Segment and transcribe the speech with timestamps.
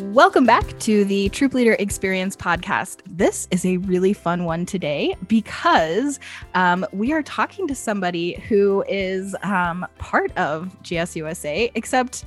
[0.00, 3.02] Welcome back to the Troop Leader Experience podcast.
[3.06, 6.18] This is a really fun one today because
[6.54, 12.24] um, we are talking to somebody who is um, part of GSUSA, except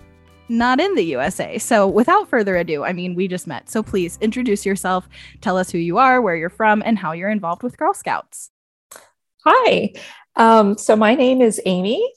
[0.49, 1.57] not in the USA.
[1.57, 3.69] So, without further ado, I mean, we just met.
[3.72, 5.10] So, please introduce yourself,
[5.42, 8.51] tell us who you are, where you're from, and how you're involved with Girl Scouts.
[9.46, 9.94] Hi.
[10.35, 12.08] Um, so, my name is Amy.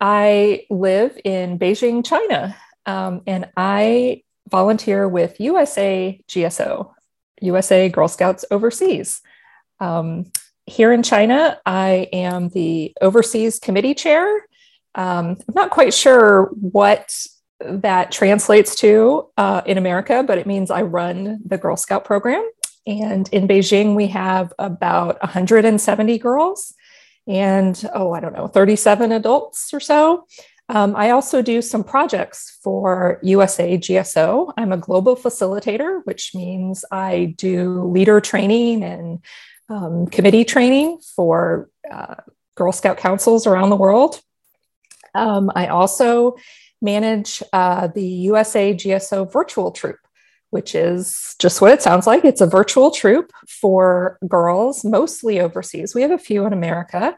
[0.00, 6.92] I live in Beijing, China, um, and I volunteer with USA GSO,
[7.40, 9.20] USA Girl Scouts Overseas.
[9.80, 10.30] Um,
[10.66, 14.46] here in China, I am the Overseas Committee Chair.
[14.94, 17.14] Um, I'm not quite sure what
[17.60, 22.48] that translates to uh, in America, but it means I run the Girl Scout program.
[22.86, 26.74] And in Beijing, we have about 170 girls
[27.26, 30.26] and, oh, I don't know, 37 adults or so.
[30.70, 34.52] Um, I also do some projects for USA GSO.
[34.56, 39.24] I'm a global facilitator, which means I do leader training and
[39.70, 42.16] um, committee training for uh,
[42.54, 44.20] Girl Scout councils around the world.
[45.14, 46.36] Um, I also
[46.82, 49.98] manage uh, the USA GSO virtual troop,
[50.50, 52.24] which is just what it sounds like.
[52.24, 55.94] It's a virtual troop for girls, mostly overseas.
[55.94, 57.16] We have a few in America.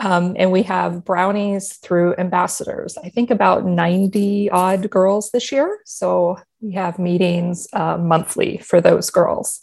[0.00, 2.96] Um, and we have brownies through ambassadors.
[2.96, 5.78] I think about 90 odd girls this year.
[5.84, 9.60] So we have meetings uh, monthly for those girls.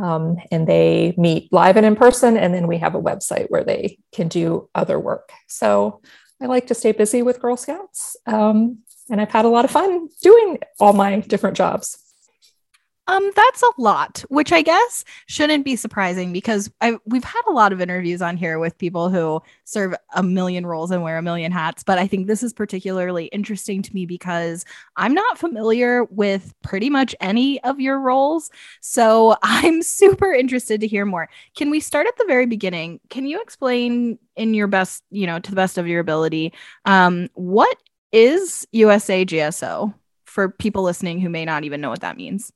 [0.00, 2.36] Um, and they meet live and in person.
[2.36, 5.32] And then we have a website where they can do other work.
[5.48, 6.00] So
[6.40, 8.16] I like to stay busy with Girl Scouts.
[8.26, 8.78] Um,
[9.10, 11.98] and I've had a lot of fun doing all my different jobs.
[13.10, 17.50] Um, that's a lot, which I guess shouldn't be surprising because I, we've had a
[17.50, 21.22] lot of interviews on here with people who serve a million roles and wear a
[21.22, 21.82] million hats.
[21.82, 26.88] But I think this is particularly interesting to me because I'm not familiar with pretty
[26.88, 28.48] much any of your roles.
[28.80, 31.28] So I'm super interested to hear more.
[31.56, 33.00] Can we start at the very beginning?
[33.08, 36.52] Can you explain in your best, you know, to the best of your ability,
[36.84, 37.76] um, what
[38.12, 39.94] is USA GSO
[40.26, 42.52] for people listening who may not even know what that means?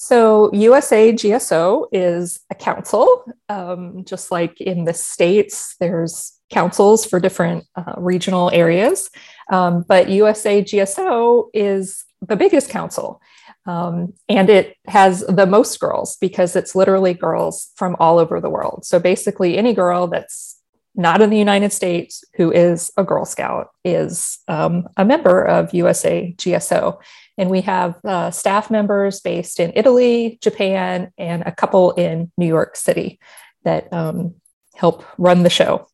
[0.00, 7.18] So, USA GSO is a council, um, just like in the States, there's councils for
[7.18, 9.10] different uh, regional areas.
[9.50, 13.20] Um, but USA GSO is the biggest council.
[13.66, 18.48] Um, and it has the most girls because it's literally girls from all over the
[18.48, 18.84] world.
[18.84, 20.57] So, basically, any girl that's
[20.98, 25.72] not in the United States who is a Girl Scout is um, a member of
[25.72, 27.00] USA GSO.
[27.38, 32.48] And we have uh, staff members based in Italy, Japan, and a couple in New
[32.48, 33.20] York City
[33.62, 34.34] that um,
[34.74, 35.86] help run the show.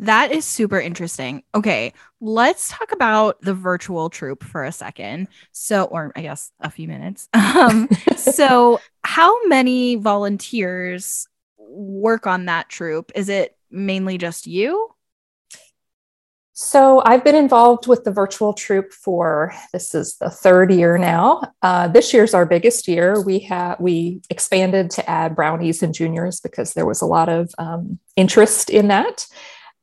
[0.00, 1.42] That is super interesting.
[1.54, 5.28] Okay, let's talk about the virtual troop for a second.
[5.52, 7.30] So, or I guess a few minutes.
[7.56, 11.26] Um, so, how many volunteers
[11.68, 13.12] work on that troop?
[13.14, 14.90] Is it mainly just you?
[16.58, 21.42] So I've been involved with the virtual troop for this is the third year now.
[21.60, 23.20] Uh, this year's our biggest year.
[23.20, 27.52] We have we expanded to add brownies and juniors because there was a lot of
[27.58, 29.26] um, interest in that.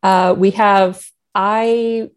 [0.01, 1.05] Uh, we have
[1.35, 2.09] I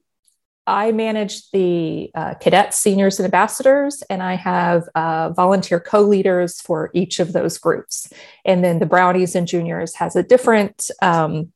[0.67, 6.61] I manage the uh, Cadettes, seniors, and ambassadors, and I have uh, volunteer co leaders
[6.61, 8.13] for each of those groups.
[8.45, 11.53] And then the Brownies and Juniors has a different um,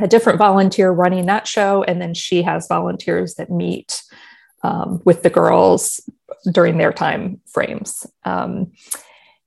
[0.00, 4.02] a different volunteer running that show, and then she has volunteers that meet
[4.62, 6.00] um, with the girls
[6.52, 8.06] during their time frames.
[8.24, 8.72] Um,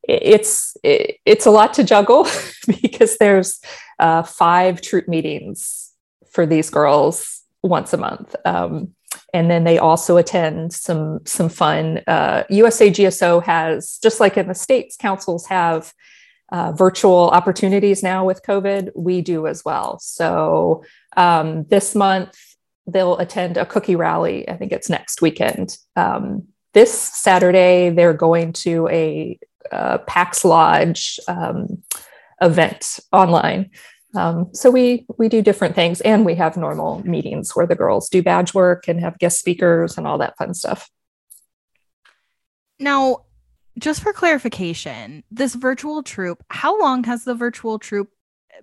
[0.04, 2.28] it's it, it's a lot to juggle
[2.82, 3.62] because there's
[4.00, 5.92] uh, five troop meetings
[6.30, 8.36] for these girls once a month.
[8.46, 8.94] Um,
[9.34, 12.02] and then they also attend some some fun.
[12.08, 15.94] Uh, USA GSO has just like in the states, councils have
[16.52, 20.00] uh, virtual opportunities now with COVID, we do as well.
[20.00, 20.84] So
[21.16, 22.38] um, this month,
[22.86, 24.48] they'll attend a cookie rally.
[24.50, 25.78] I think it's next weekend.
[25.96, 29.40] Um, this Saturday, they're going to a,
[29.72, 31.84] a PAX Lodge um,
[32.42, 33.72] event online.
[34.14, 38.10] Um, so we we do different things, and we have normal meetings where the girls
[38.10, 40.90] do badge work and have guest speakers and all that fun stuff.
[42.80, 43.26] Now,
[43.78, 48.10] just for clarification, this virtual troop, how long has the virtual troop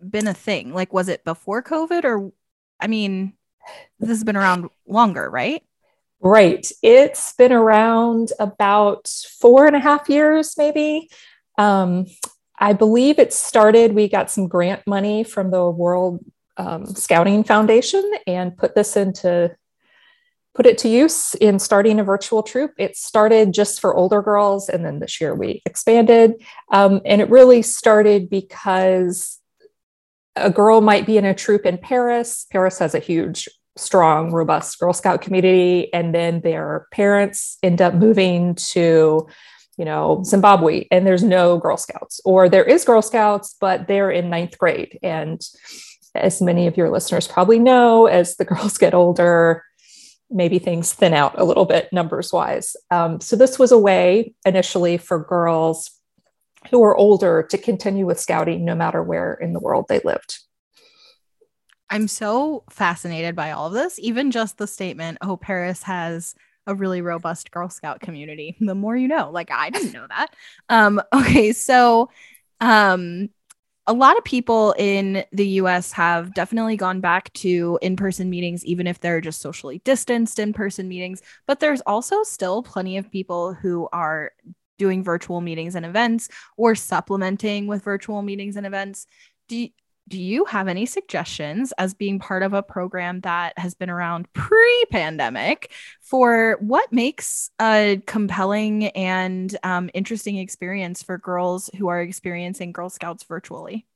[0.07, 0.75] been a thing?
[0.75, 2.33] Like, was it before COVID or,
[2.81, 3.35] I mean,
[3.99, 5.63] this has been around longer, right?
[6.21, 6.67] Right.
[6.83, 9.09] It's been around about
[9.41, 11.09] four and a half years, maybe.
[11.57, 12.07] Um,
[12.61, 16.25] I believe it started, we got some grant money from the World
[16.57, 19.55] um, Scouting Foundation and put this into
[20.55, 22.73] put it to use in starting a virtual troop.
[22.79, 26.35] It started just for older girls, and then this year we expanded.
[26.73, 29.39] Um, and it really started because
[30.35, 32.47] a girl might be in a troop in Paris.
[32.51, 37.95] Paris has a huge, strong, robust Girl Scout community, and then their parents end up
[37.95, 39.29] moving to
[39.79, 44.11] you know, Zimbabwe, and there's no Girl Scouts, or there is Girl Scouts, but they're
[44.11, 44.99] in ninth grade.
[45.03, 45.41] And
[46.15, 49.65] as many of your listeners probably know, as the girls get older,
[50.31, 52.77] maybe things thin out a little bit numbers wise.
[52.91, 55.91] Um, so this was a way initially for girls
[56.71, 60.39] who are older to continue with scouting no matter where in the world they lived.
[61.89, 66.35] I'm so fascinated by all of this, even just the statement, oh, Paris has
[66.69, 68.57] a really robust Girl Scout community.
[68.61, 69.31] The more you know.
[69.33, 70.29] Like I didn't know that.
[70.69, 72.11] Um, okay, so
[72.61, 73.31] um
[73.89, 78.63] a lot of people in the US have definitely gone back to in person meetings,
[78.67, 81.23] even if they're just socially distanced in person meetings.
[81.47, 84.33] But there's also still plenty of people who are
[84.79, 86.29] doing virtual meetings and events
[86.59, 89.07] or supplementing with virtual meetings and events.
[89.49, 89.69] Do,
[90.09, 94.33] do you have any suggestions as being part of a program that has been around
[94.33, 95.71] pre pandemic
[96.01, 102.89] for what makes a compelling and um, interesting experience for girls who are experiencing Girl
[102.89, 103.87] Scouts virtually?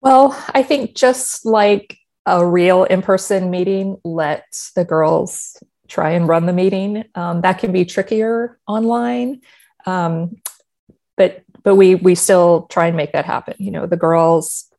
[0.00, 4.46] Well, I think just like a real in person meeting, let
[4.76, 5.56] the girls
[5.88, 7.04] try and run the meeting.
[7.14, 9.40] Um, that can be trickier online.
[9.86, 10.36] Um,
[11.16, 13.54] but but we we still try and make that happen.
[13.58, 14.70] You know, the girls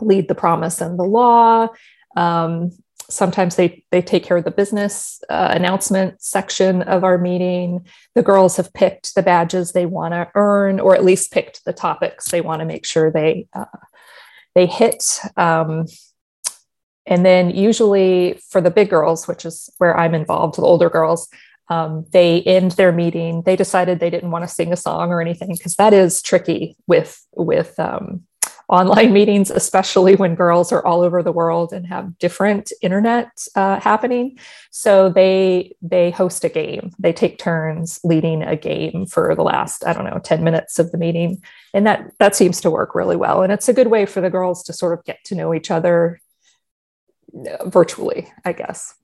[0.00, 1.68] lead the promise and the law.
[2.16, 2.72] Um,
[3.08, 7.86] sometimes they they take care of the business uh, announcement section of our meeting.
[8.14, 11.72] The girls have picked the badges they want to earn, or at least picked the
[11.72, 13.64] topics they want to make sure they uh,
[14.54, 15.20] they hit.
[15.36, 15.86] Um,
[17.06, 21.28] and then usually for the big girls, which is where I'm involved, the older girls,
[21.70, 23.42] um, they end their meeting.
[23.42, 26.76] They decided they didn't want to sing a song or anything because that is tricky
[26.88, 28.24] with with um,
[28.68, 33.78] online meetings, especially when girls are all over the world and have different internet uh,
[33.78, 34.36] happening.
[34.72, 36.90] So they they host a game.
[36.98, 40.90] They take turns leading a game for the last I don't know ten minutes of
[40.90, 41.40] the meeting,
[41.72, 43.42] and that that seems to work really well.
[43.44, 45.70] And it's a good way for the girls to sort of get to know each
[45.70, 46.20] other
[47.48, 48.96] uh, virtually, I guess.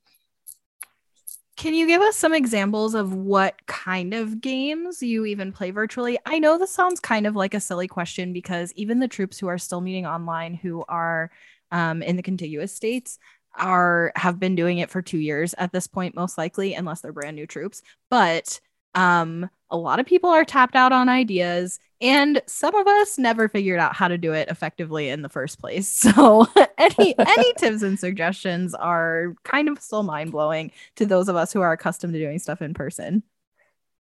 [1.57, 6.19] Can you give us some examples of what kind of games you even play virtually?
[6.27, 9.47] I know this sounds kind of like a silly question because even the troops who
[9.49, 11.31] are still meeting online who are
[11.73, 13.19] um, in the contiguous states
[13.57, 17.13] are have been doing it for two years at this point, most likely, unless they're
[17.13, 17.81] brand new troops.
[18.11, 18.61] But
[18.95, 23.49] um, a lot of people are tapped out on ideas, and some of us never
[23.49, 25.89] figured out how to do it effectively in the first place.
[26.13, 26.47] So,
[26.79, 31.53] any any tips and suggestions are kind of still mind blowing to those of us
[31.53, 33.23] who are accustomed to doing stuff in person.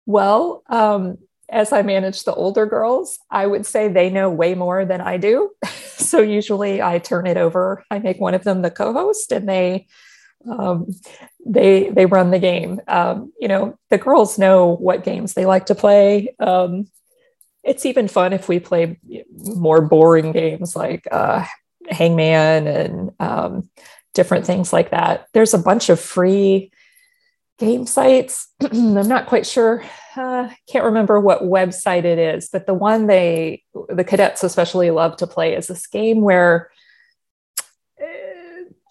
[0.07, 1.19] Well, um,
[1.49, 5.17] as I manage the older girls, I would say they know way more than I
[5.17, 5.51] do.
[5.97, 7.85] so usually I turn it over.
[7.91, 9.87] I make one of them the co-host, and they
[10.49, 10.87] um,
[11.45, 12.81] they they run the game.
[12.89, 16.35] Um, you know, the girls know what games they like to play.
[16.39, 16.87] Um,
[17.63, 18.99] it's even fun if we play
[19.37, 21.45] more boring games like uh,
[21.89, 23.71] Hangman and um,
[24.15, 25.27] different things like that.
[25.33, 26.71] There's a bunch of free
[27.59, 28.49] game sites.
[28.61, 29.85] I'm not quite sure.
[30.17, 35.17] Uh, can't remember what website it is, but the one they the Cadettes especially love
[35.19, 36.71] to play is this game where
[38.01, 38.07] uh,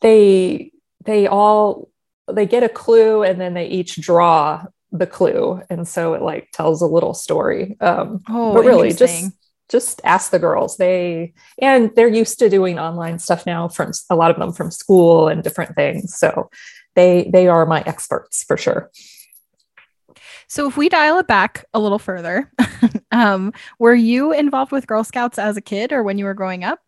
[0.02, 0.72] they
[1.06, 1.90] they all
[2.32, 6.50] they get a clue and then they each draw the clue and so it like
[6.52, 9.32] tells a little story um oh, but really just
[9.70, 10.78] just ask the girls.
[10.78, 14.72] They and they're used to doing online stuff now from a lot of them from
[14.72, 16.18] school and different things.
[16.18, 16.50] So
[16.96, 18.92] they they are my experts for sure.
[20.48, 22.52] So if we dial it back a little further
[23.12, 26.64] um were you involved with girl scouts as a kid or when you were growing
[26.64, 26.80] up?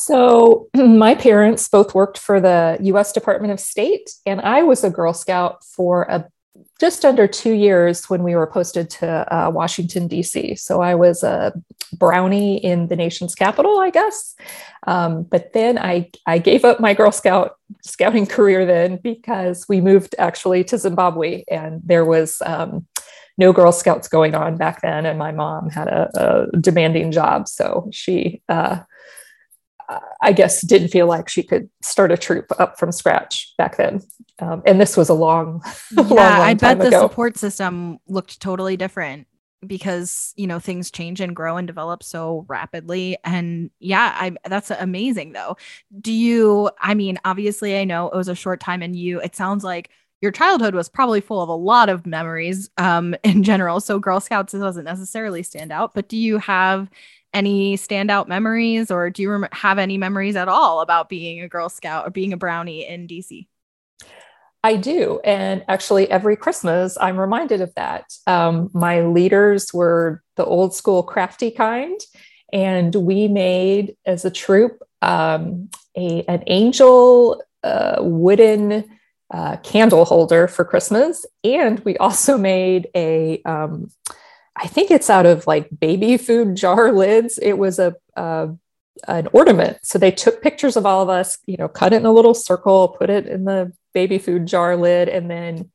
[0.00, 4.88] So, my parents both worked for the US Department of State, and I was a
[4.88, 6.26] Girl Scout for a
[6.80, 10.56] just under two years when we were posted to uh, Washington, D.C.
[10.56, 11.52] So, I was a
[11.92, 14.34] brownie in the nation's capital, I guess.
[14.86, 19.80] Um, but then I, I gave up my Girl Scout scouting career then because we
[19.80, 22.86] moved actually to Zimbabwe, and there was um,
[23.38, 26.10] no Girl Scouts going on back then, and my mom had a,
[26.52, 28.80] a demanding job, so she uh,
[30.22, 34.02] I guess didn't feel like she could start a troop up from scratch back then.
[34.38, 37.02] Um, and this was a long, yeah, long, long I bet the ago.
[37.02, 39.26] support system looked totally different.
[39.66, 44.70] because you know things change and grow and develop so rapidly and yeah i that's
[44.70, 45.54] amazing though
[46.00, 49.36] do you i mean obviously i know it was a short time and you it
[49.36, 49.90] sounds like
[50.22, 54.18] your childhood was probably full of a lot of memories um in general so girl
[54.18, 56.88] scouts doesn't necessarily stand out but do you have
[57.32, 61.48] any standout memories or do you rem- have any memories at all about being a
[61.48, 63.46] girl scout or being a brownie in dc
[64.62, 65.20] I do.
[65.24, 68.12] And actually, every Christmas, I'm reminded of that.
[68.26, 71.98] Um, my leaders were the old school crafty kind.
[72.52, 78.84] And we made, as a troop, um, a, an angel uh, wooden
[79.30, 81.24] uh, candle holder for Christmas.
[81.42, 83.90] And we also made a, um,
[84.56, 87.38] I think it's out of like baby food jar lids.
[87.40, 87.94] It was a,
[89.08, 89.78] an ornament.
[89.82, 92.34] So they took pictures of all of us, you know, cut it in a little
[92.34, 95.70] circle, put it in the baby food jar lid, and then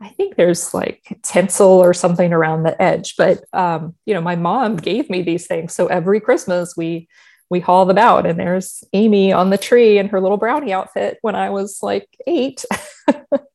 [0.00, 3.14] I think there's like tinsel or something around the edge.
[3.16, 5.74] But um, you know, my mom gave me these things.
[5.74, 7.08] So every Christmas we
[7.50, 11.18] we haul them out, and there's Amy on the tree in her little brownie outfit
[11.22, 12.64] when I was like eight.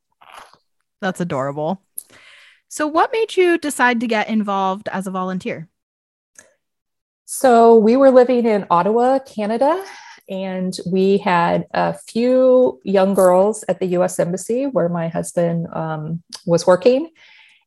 [1.00, 1.82] That's adorable.
[2.72, 5.68] So, what made you decide to get involved as a volunteer?
[7.24, 9.84] So, we were living in Ottawa, Canada,
[10.28, 16.22] and we had a few young girls at the US Embassy where my husband um,
[16.46, 17.10] was working.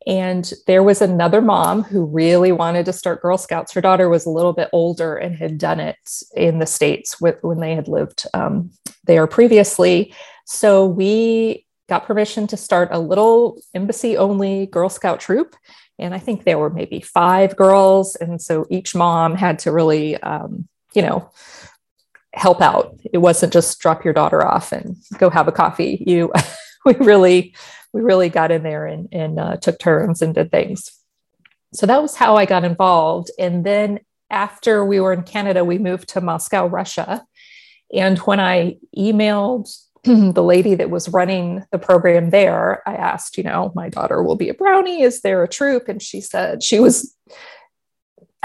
[0.07, 3.73] And there was another mom who really wanted to start Girl Scouts.
[3.73, 5.97] Her daughter was a little bit older and had done it
[6.33, 8.71] in the States with, when they had lived um,
[9.03, 10.13] there previously.
[10.45, 15.55] So we got permission to start a little embassy only Girl Scout troop.
[15.99, 18.15] And I think there were maybe five girls.
[18.15, 21.29] And so each mom had to really, um, you know,
[22.33, 22.99] help out.
[23.13, 26.03] It wasn't just drop your daughter off and go have a coffee.
[26.07, 26.33] You,
[26.85, 27.53] we really,
[27.93, 30.91] we really got in there and, and uh, took turns and did things.
[31.75, 33.29] So that was how I got involved.
[33.37, 33.99] And then
[34.31, 37.23] after we were in Canada, we moved to Moscow, Russia.
[37.93, 39.69] And when I emailed
[40.33, 44.35] the lady that was running the program there, I asked, you know, my daughter will
[44.35, 45.01] be a brownie.
[45.01, 45.87] Is there a troop?
[45.87, 47.15] And she said she was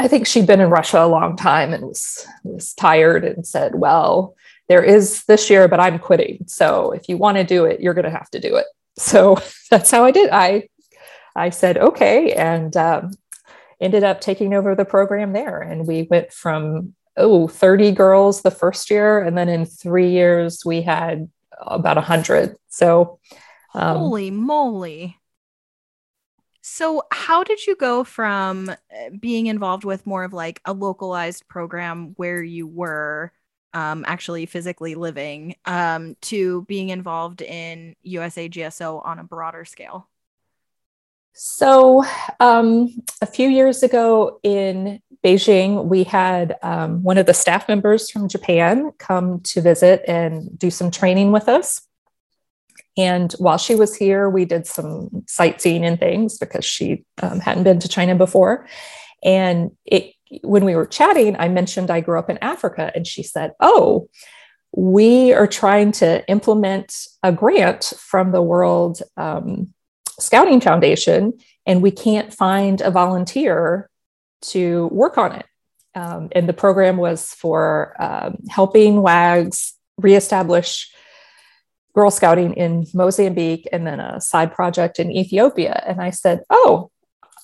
[0.01, 3.75] I think she'd been in Russia a long time and was was tired and said,
[3.75, 4.37] "Well,
[4.69, 6.45] there is this year, but I'm quitting.
[6.47, 9.39] So if you want to do it, you're going to have to do it." So
[9.71, 10.31] that's how I did.
[10.31, 10.69] I
[11.35, 13.11] I said okay, and um,
[13.81, 15.61] ended up taking over the program there.
[15.61, 20.63] And we went from oh 30 girls the first year, and then in three years
[20.65, 21.29] we had
[21.61, 22.57] about 100.
[22.69, 23.19] So
[23.75, 25.19] um, holy moly!
[26.63, 28.75] So, how did you go from uh,
[29.19, 33.33] being involved with more of like a localized program where you were
[33.73, 40.09] um, actually physically living um, to being involved in USA GSO on a broader scale?
[41.33, 42.05] So,
[42.41, 48.11] um, a few years ago in Beijing, we had um, one of the staff members
[48.11, 51.83] from Japan come to visit and do some training with us.
[52.97, 57.65] And while she was here, we did some sightseeing and things because she um, hadn't
[57.65, 58.67] been to China before.
[59.25, 63.23] And it, when we were chatting, I mentioned I grew up in Africa, and she
[63.23, 64.09] said, "Oh,
[64.73, 69.73] we are trying to implement a grant from the World um,
[70.21, 73.89] Scouting Foundation, and we can't find a volunteer
[74.43, 75.47] to work on it."
[75.95, 80.91] Um, and the program was for um, helping WAGGGS reestablish
[81.95, 85.83] Girl Scouting in Mozambique and then a side project in Ethiopia.
[85.87, 86.91] And I said, Oh,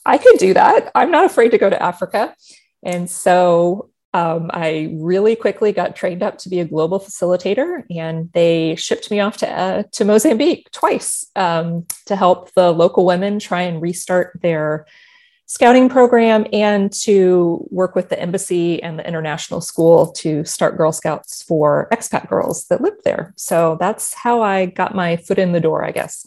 [0.07, 0.93] I could do that.
[0.95, 2.35] I'm not afraid to go to Africa.
[2.83, 8.31] And so um, I really quickly got trained up to be a global facilitator, and
[8.33, 13.41] they shipped me off to, uh, to Mozambique twice um, to help the local women
[13.41, 14.87] try and restart their
[15.47, 20.93] scouting program and to work with the embassy and the international school to start Girl
[20.93, 23.35] Scouts for expat girls that lived there.
[23.37, 26.27] So that's how I got my foot in the door, I guess.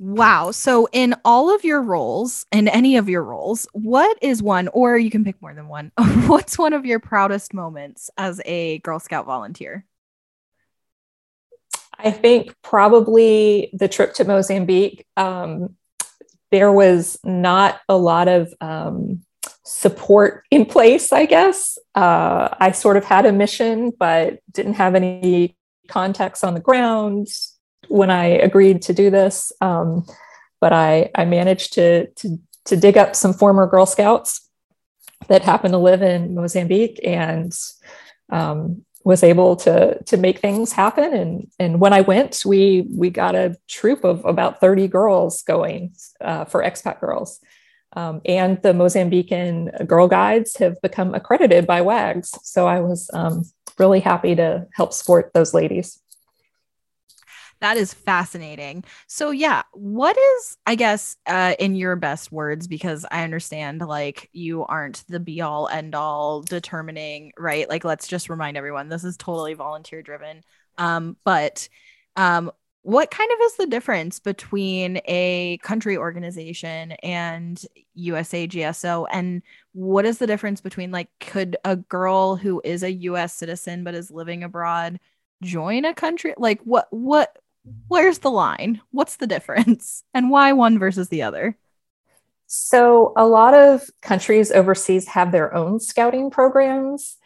[0.00, 0.52] Wow.
[0.52, 4.96] So, in all of your roles, in any of your roles, what is one, or
[4.96, 5.90] you can pick more than one,
[6.26, 9.84] what's one of your proudest moments as a Girl Scout volunteer?
[11.98, 15.04] I think probably the trip to Mozambique.
[15.16, 15.74] Um,
[16.50, 19.22] there was not a lot of um,
[19.64, 21.78] support in place, I guess.
[21.94, 25.56] Uh, I sort of had a mission, but didn't have any
[25.88, 27.28] contacts on the ground
[27.88, 29.52] when I agreed to do this.
[29.60, 30.04] Um,
[30.60, 34.48] but I, I managed to, to, to dig up some former Girl Scouts
[35.28, 37.52] that happened to live in Mozambique and
[38.30, 41.14] um, was able to to make things happen.
[41.14, 45.94] And and when I went, we we got a troop of about 30 girls going
[46.20, 47.40] uh, for expat girls.
[47.94, 52.38] Um, and the Mozambican Girl Guides have become accredited by WAGGGS.
[52.42, 53.44] So I was um,
[53.78, 55.98] really happy to help support those ladies.
[57.60, 58.84] That is fascinating.
[59.08, 64.30] So yeah, what is I guess uh in your best words because I understand like
[64.32, 67.68] you aren't the be all end all determining, right?
[67.68, 70.42] Like let's just remind everyone this is totally volunteer driven.
[70.76, 71.68] Um but
[72.16, 77.62] um what kind of is the difference between a country organization and
[77.94, 82.92] USA GSO and what is the difference between like could a girl who is a
[82.92, 85.00] US citizen but is living abroad
[85.42, 87.36] join a country like what what
[87.88, 88.80] where's the line?
[88.90, 90.02] What's the difference?
[90.14, 91.56] And why one versus the other?
[92.46, 97.17] So a lot of countries overseas have their own scouting programs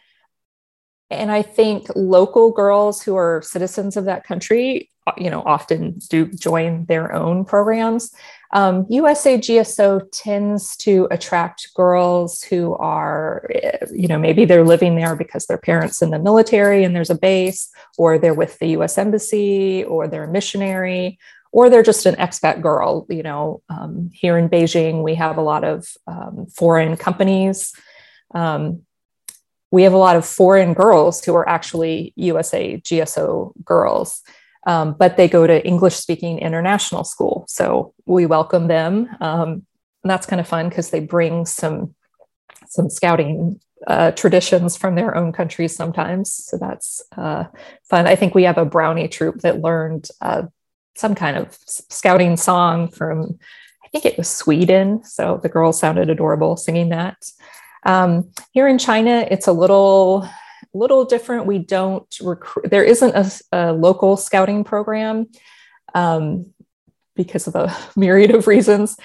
[1.13, 6.25] and i think local girls who are citizens of that country you know often do
[6.27, 8.13] join their own programs.
[8.51, 13.49] Um, usa gso tends to attract girls who are
[13.91, 17.15] you know maybe they're living there because their parents in the military and there's a
[17.15, 21.17] base or they're with the us embassy or they're a missionary
[21.51, 25.41] or they're just an expat girl you know um, here in beijing we have a
[25.41, 27.73] lot of um, foreign companies.
[28.35, 28.83] Um,
[29.73, 34.21] we have a lot of foreign girls who are actually USA GSO girls,
[34.67, 37.43] um, but they go to English speaking international school.
[37.47, 39.09] So we welcome them.
[39.19, 39.65] Um,
[40.03, 41.95] and that's kind of fun because they bring some,
[42.67, 46.31] some scouting uh, traditions from their own countries sometimes.
[46.31, 47.45] So that's uh,
[47.89, 48.05] fun.
[48.05, 50.43] I think we have a brownie troop that learned uh,
[50.95, 53.39] some kind of scouting song from,
[53.83, 55.03] I think it was Sweden.
[55.03, 57.17] So the girls sounded adorable singing that.
[57.85, 60.27] Um, here in China, it's a little
[60.73, 61.45] little different.
[61.45, 62.69] We don't recruit.
[62.71, 65.27] There isn't a, a local scouting program
[65.93, 66.51] um,
[67.15, 68.97] because of a myriad of reasons,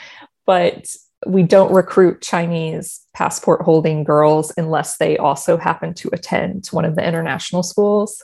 [0.47, 0.87] but
[1.27, 6.95] we don't recruit Chinese passport holding girls unless they also happen to attend one of
[6.95, 8.23] the international schools.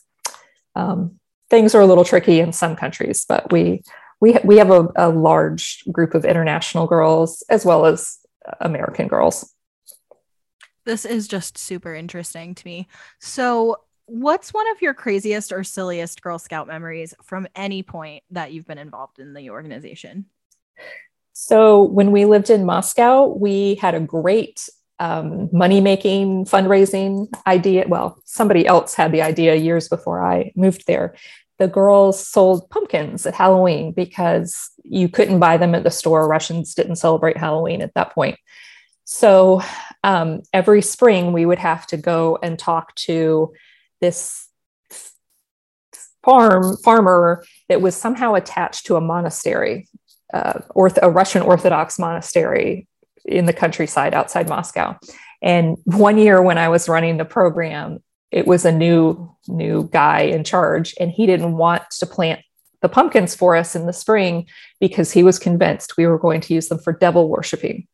[0.76, 1.18] Um,
[1.50, 3.82] things are a little tricky in some countries, but we
[4.20, 8.18] we we have a, a large group of international girls as well as
[8.60, 9.52] American girls.
[10.84, 12.88] This is just super interesting to me.
[13.20, 18.52] So, what's one of your craziest or silliest Girl Scout memories from any point that
[18.52, 20.26] you've been involved in the organization?
[21.32, 24.68] So, when we lived in Moscow, we had a great
[24.98, 27.84] um, money making fundraising idea.
[27.88, 31.14] Well, somebody else had the idea years before I moved there.
[31.58, 36.28] The girls sold pumpkins at Halloween because you couldn't buy them at the store.
[36.28, 38.38] Russians didn't celebrate Halloween at that point.
[39.04, 39.62] So
[40.02, 43.52] um, every spring we would have to go and talk to
[44.00, 44.48] this
[46.22, 49.88] farm farmer that was somehow attached to a monastery,
[50.32, 52.88] uh, orth- a Russian Orthodox monastery
[53.24, 54.98] in the countryside outside Moscow.
[55.42, 60.20] And one year when I was running the program, it was a new new guy
[60.22, 62.40] in charge, and he didn't want to plant
[62.80, 64.46] the pumpkins for us in the spring
[64.80, 67.86] because he was convinced we were going to use them for devil worshiping.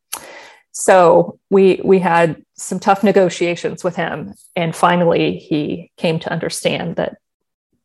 [0.72, 6.96] So we we had some tough negotiations with him, and finally he came to understand
[6.96, 7.18] that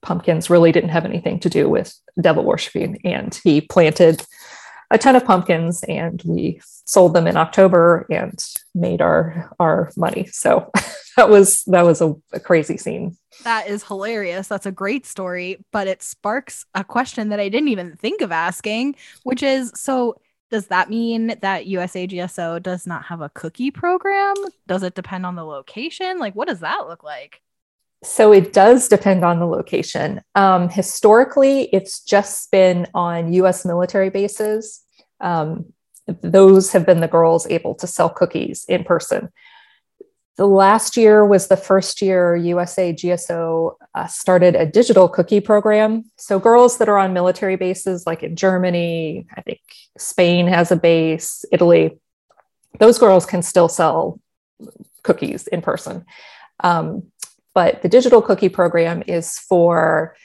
[0.02, 4.24] pumpkins really didn't have anything to do with devil worshiping, and he planted
[4.92, 8.44] a ton of pumpkins, and we sold them in October and
[8.74, 10.28] made our our money.
[10.28, 10.72] So
[11.18, 13.18] that was that was a, a crazy scene.
[13.44, 14.48] That is hilarious.
[14.48, 18.32] That's a great story, but it sparks a question that I didn't even think of
[18.32, 20.16] asking, which is so
[20.52, 24.36] does that mean that USAGSO does not have a cookie program?
[24.68, 26.20] Does it depend on the location?
[26.20, 27.42] Like, what does that look like?
[28.04, 30.22] So it does depend on the location.
[30.36, 34.84] Um, historically, it's just been on US military bases.
[35.20, 35.74] Um,
[36.22, 39.30] those have been the girls able to sell cookies in person.
[40.38, 46.12] The last year was the first year USA GSO uh, started a digital cookie program.
[46.18, 49.62] So, girls that are on military bases, like in Germany, I think
[49.98, 51.98] Spain has a base, Italy,
[52.80, 54.20] those girls can still sell
[55.04, 56.06] cookies in person.
[56.60, 57.04] Um,
[57.54, 60.16] but the digital cookie program is for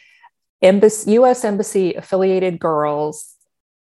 [0.60, 3.29] embassy, US embassy affiliated girls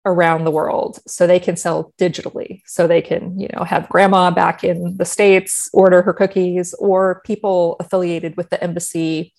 [0.06, 4.30] around the world so they can sell digitally so they can you know have grandma
[4.30, 9.34] back in the states order her cookies or people affiliated with the embassy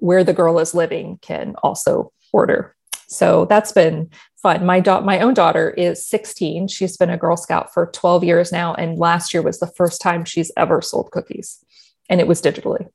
[0.00, 2.74] where the girl is living can also order.
[3.08, 4.10] So that's been
[4.42, 4.64] fun.
[4.64, 8.52] My da- my own daughter is 16 she's been a girl scout for 12 years
[8.52, 11.62] now and last year was the first time she's ever sold cookies
[12.08, 12.86] and it was digitally.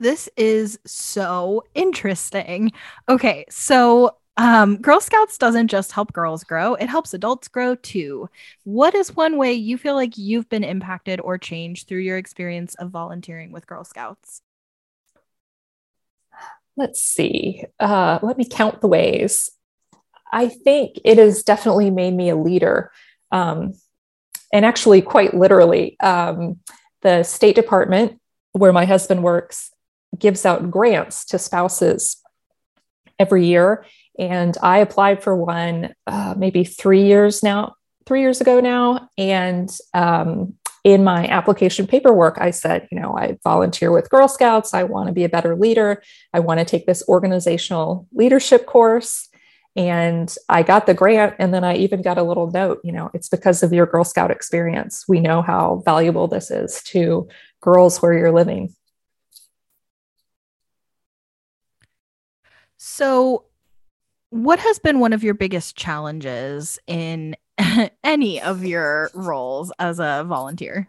[0.00, 2.72] This is so interesting.
[3.06, 8.30] Okay, so um, Girl Scouts doesn't just help girls grow, it helps adults grow too.
[8.64, 12.74] What is one way you feel like you've been impacted or changed through your experience
[12.76, 14.40] of volunteering with Girl Scouts?
[16.74, 17.64] Let's see.
[17.78, 19.50] Uh, let me count the ways.
[20.32, 22.92] I think it has definitely made me a leader.
[23.30, 23.74] Um,
[24.54, 26.60] and actually, quite literally, um,
[27.02, 28.18] the State Department,
[28.52, 29.70] where my husband works,
[30.18, 32.22] gives out grants to spouses
[33.18, 33.84] every year.
[34.18, 37.74] And I applied for one uh, maybe three years now,
[38.06, 39.08] three years ago now.
[39.16, 44.74] And um, in my application paperwork, I said, you know, I volunteer with Girl Scouts.
[44.74, 46.02] I want to be a better leader.
[46.32, 49.28] I want to take this organizational leadership course.
[49.76, 51.36] And I got the grant.
[51.38, 54.04] And then I even got a little note, you know, it's because of your Girl
[54.04, 55.04] Scout experience.
[55.06, 57.28] We know how valuable this is to
[57.60, 58.74] girls where you're living.
[62.78, 63.44] So,
[64.30, 67.36] what has been one of your biggest challenges in
[68.04, 70.88] any of your roles as a volunteer?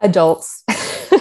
[0.00, 0.64] Adults.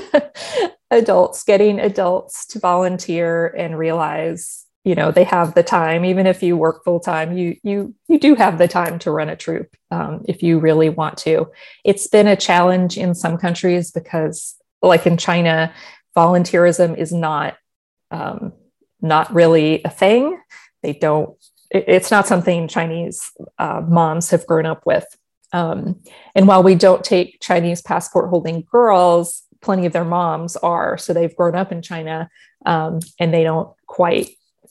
[0.91, 6.41] adults, getting adults to volunteer and realize you know they have the time even if
[6.41, 9.75] you work full time you you you do have the time to run a troop
[9.91, 11.47] um, if you really want to
[11.85, 15.71] it's been a challenge in some countries because like in china
[16.17, 17.57] volunteerism is not
[18.09, 18.53] um,
[19.01, 20.39] not really a thing
[20.83, 21.35] they don't
[21.69, 25.05] it's not something chinese uh, moms have grown up with
[25.53, 25.99] um,
[26.35, 31.13] and while we don't take chinese passport holding girls plenty of their moms are so
[31.13, 32.29] they've grown up in china
[32.65, 34.29] um, and they don't quite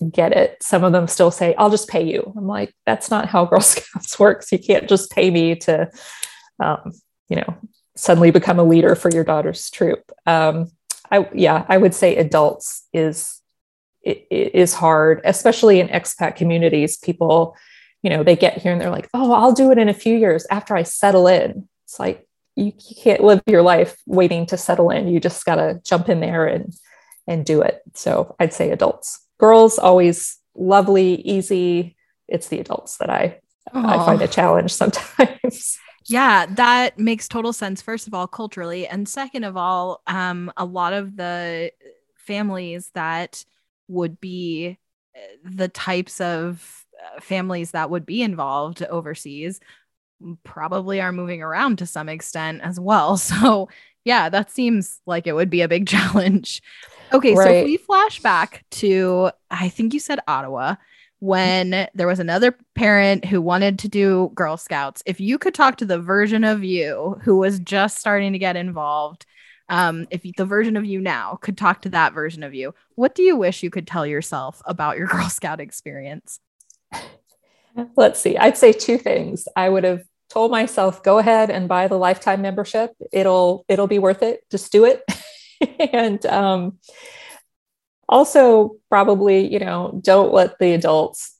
[0.09, 0.63] get it.
[0.63, 2.33] Some of them still say, I'll just pay you.
[2.37, 4.53] I'm like, that's not how Girl Scouts works.
[4.53, 5.91] You can't just pay me to,
[6.59, 6.93] um,
[7.29, 7.57] you know,
[7.97, 10.11] suddenly become a leader for your daughter's troop.
[10.27, 10.71] Um,
[11.11, 13.40] I, yeah, I would say adults is,
[14.03, 16.97] it, it is hard, especially in expat communities.
[16.97, 17.57] People,
[18.03, 20.17] you know, they get here and they're like, oh, I'll do it in a few
[20.17, 21.69] years after I settle in.
[21.85, 25.09] It's like, you, you can't live your life waiting to settle in.
[25.09, 26.73] You just got to jump in there and,
[27.27, 27.81] and do it.
[27.95, 31.97] So I'd say adults girls always lovely, easy.
[32.29, 33.41] It's the adults that I
[33.75, 33.85] Aww.
[33.85, 35.79] I find a challenge sometimes.
[36.07, 37.83] Yeah, that makes total sense.
[37.83, 41.73] First of all, culturally, and second of all, um, a lot of the
[42.17, 43.45] families that
[43.91, 44.79] would be
[45.17, 49.61] uh, the types of uh, families that would be involved overseas
[50.45, 53.17] probably are moving around to some extent as well.
[53.31, 53.69] So,
[54.05, 56.63] yeah, that seems like it would be a big challenge.
[57.13, 57.47] Okay, right.
[57.47, 60.77] so if we flash back to, I think you said Ottawa,
[61.19, 65.03] when there was another parent who wanted to do Girl Scouts.
[65.05, 68.57] If you could talk to the version of you who was just starting to get
[68.57, 69.27] involved,
[69.71, 73.15] um, if the version of you now could talk to that version of you, what
[73.15, 76.41] do you wish you could tell yourself about your Girl Scout experience?
[77.97, 78.37] Let's see.
[78.37, 79.47] I'd say two things.
[79.57, 82.91] I would have told myself, go ahead and buy the lifetime membership.
[83.13, 84.43] It'll it'll be worth it.
[84.51, 85.05] Just do it.
[85.93, 86.79] and um,
[88.09, 91.37] also probably you know don't let the adults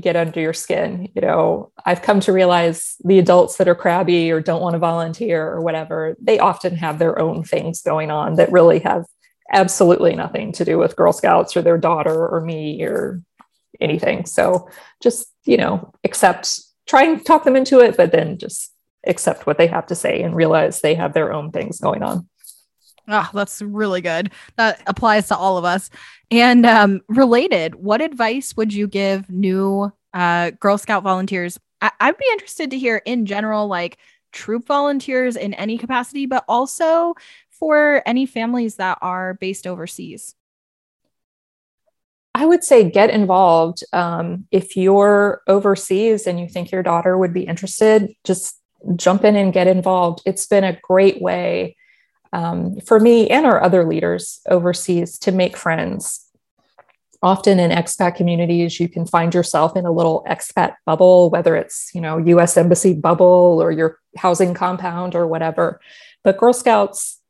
[0.00, 1.72] get under your skin you know?
[1.84, 5.60] I've come to realize the adults that are crabby or don't want to volunteer or
[5.60, 9.04] whatever they often have their own things going on that really have
[9.52, 13.22] absolutely nothing to do with girl scouts or their daughter or me or
[13.80, 14.24] anything.
[14.26, 14.68] So
[15.02, 18.72] just you know accept try and talk them into it but then just
[19.06, 22.28] accept what they have to say and realize they have their own things going on
[23.06, 24.30] Oh, that's really good.
[24.56, 25.90] That applies to all of us.
[26.30, 31.58] And um, related, what advice would you give new uh, Girl Scout volunteers?
[31.82, 33.98] I- I'd be interested to hear in general, like
[34.32, 37.14] troop volunteers in any capacity, but also
[37.50, 40.34] for any families that are based overseas.
[42.34, 43.84] I would say get involved.
[43.92, 48.60] Um, if you're overseas and you think your daughter would be interested, just
[48.96, 50.22] jump in and get involved.
[50.26, 51.76] It's been a great way
[52.34, 56.28] um, for me and our other leaders overseas to make friends.
[57.22, 61.90] Often in expat communities, you can find yourself in a little expat bubble, whether it's
[61.94, 62.56] you know U.S.
[62.56, 65.80] Embassy bubble or your housing compound or whatever.
[66.22, 67.20] But Girl Scouts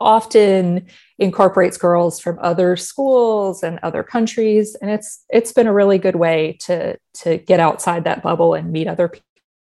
[0.00, 0.86] often
[1.18, 6.16] incorporates girls from other schools and other countries, and it's it's been a really good
[6.16, 9.10] way to to get outside that bubble and meet other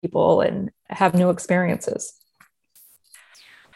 [0.02, 2.19] people and have new experiences.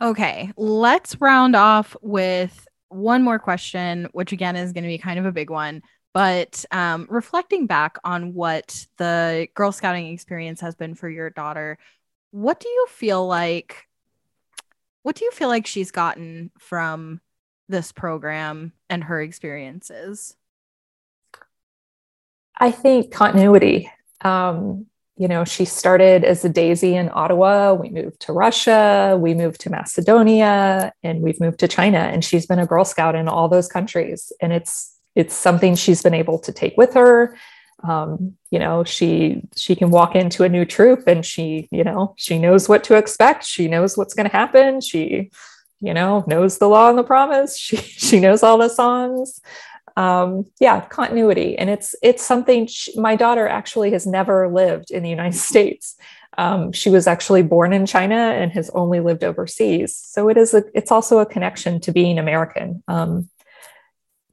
[0.01, 5.19] Okay, let's round off with one more question, which again is going to be kind
[5.19, 5.83] of a big one.
[6.13, 11.79] But um, reflecting back on what the Girl Scouting experience has been for your daughter,
[12.31, 13.87] what do you feel like?
[15.03, 17.21] What do you feel like she's gotten from
[17.69, 20.37] this program and her experiences?
[22.57, 23.91] I think continuity.
[24.21, 27.73] Um, you know, she started as a daisy in Ottawa.
[27.73, 31.99] We moved to Russia, we moved to Macedonia, and we've moved to China.
[31.99, 34.33] And she's been a Girl Scout in all those countries.
[34.43, 37.37] And it's it's something she's been able to take with her.
[37.85, 42.15] Um, you know, she she can walk into a new troop and she, you know,
[42.17, 43.45] she knows what to expect.
[43.45, 44.81] She knows what's going to happen.
[44.81, 45.31] She,
[45.81, 47.57] you know, knows the law and the promise.
[47.65, 49.41] She she knows all the songs
[49.97, 51.57] um, yeah, continuity.
[51.57, 55.97] And it's it's something she, my daughter actually has never lived in the United States.
[56.37, 59.97] Um, she was actually born in China and has only lived overseas.
[59.97, 62.83] So it is a, it's also a connection to being American.
[62.89, 63.29] Um,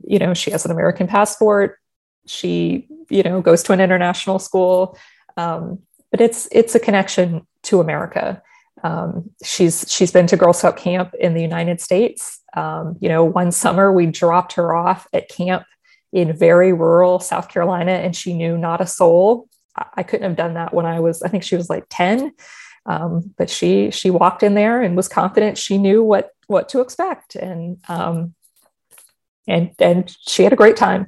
[0.04, 1.78] you know, she has an American passport.
[2.26, 4.98] She, you know, goes to an international school.
[5.38, 8.42] Um, but it's it's a connection to America.
[8.84, 12.42] Um, she's she's been to Girl Scout camp in the United States.
[12.56, 15.66] Um, you know, one summer we dropped her off at camp
[16.12, 19.48] in very rural South Carolina, and she knew not a soul.
[19.96, 22.34] I couldn't have done that when I was, I think she was like 10.
[22.86, 26.82] Um, but she she walked in there and was confident she knew what what to
[26.82, 27.36] expect.
[27.36, 28.34] And um,
[29.48, 31.08] and and she had a great time.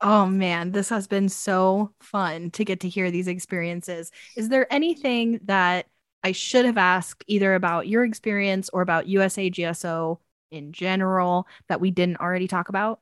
[0.00, 4.12] Oh man, this has been so fun to get to hear these experiences.
[4.36, 5.86] Is there anything that
[6.26, 10.18] I should have asked either about your experience or about USA GSO
[10.50, 12.98] in general that we didn't already talk about?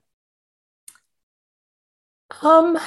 [2.43, 2.79] Um,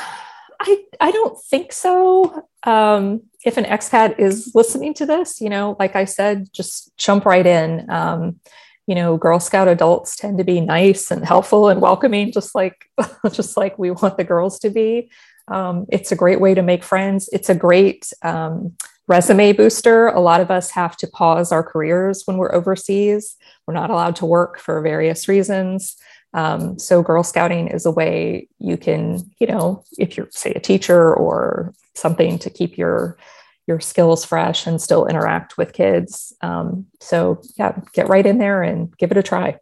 [0.60, 2.44] I I don't think so.
[2.62, 7.26] Um, if an expat is listening to this, you know, like I said, just jump
[7.26, 7.90] right in.
[7.90, 8.40] Um,
[8.86, 12.86] you know, Girl Scout adults tend to be nice and helpful and welcoming, just like
[13.32, 15.10] just like we want the girls to be.
[15.48, 17.28] Um, it's a great way to make friends.
[17.34, 18.76] It's a great um,
[19.08, 20.08] resume booster.
[20.08, 23.36] A lot of us have to pause our careers when we're overseas.
[23.66, 25.96] We're not allowed to work for various reasons.
[26.34, 30.60] Um, so Girl Scouting is a way you can, you know, if you're say a
[30.60, 33.18] teacher or something to keep your
[33.66, 36.34] your skills fresh and still interact with kids.
[36.42, 39.58] Um, so yeah, get right in there and give it a try.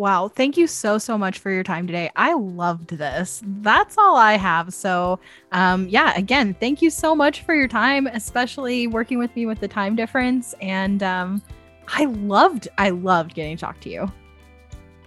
[0.00, 0.28] Wow.
[0.28, 2.10] Thank you so, so much for your time today.
[2.16, 3.42] I loved this.
[3.44, 4.72] That's all I have.
[4.72, 5.20] So,
[5.52, 9.60] um, yeah, again, thank you so much for your time, especially working with me with
[9.60, 10.54] the time difference.
[10.62, 11.42] And um,
[11.86, 14.10] I loved, I loved getting to talk to you.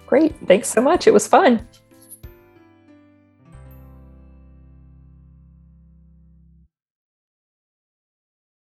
[0.05, 0.35] Great.
[0.45, 1.07] Thanks so much.
[1.07, 1.67] It was fun.